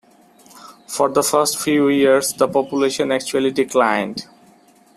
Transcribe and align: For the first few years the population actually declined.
For 0.87 1.09
the 1.09 1.21
first 1.21 1.59
few 1.61 1.87
years 1.89 2.33
the 2.33 2.47
population 2.47 3.11
actually 3.11 3.51
declined. 3.51 4.25